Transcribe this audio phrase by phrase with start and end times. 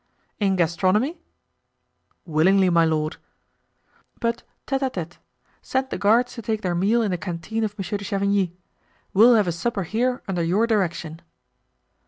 [0.39, 1.21] "In gastronomy?"
[2.25, 3.17] "Willingly, my lord."
[4.19, 5.19] "But tete a tete.
[5.61, 8.51] Send the guards to take their meal in the canteen of Monsieur de Chavigny;
[9.13, 11.21] we'll have a supper here under your direction."